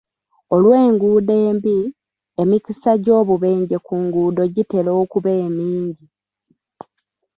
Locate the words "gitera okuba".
4.55-5.31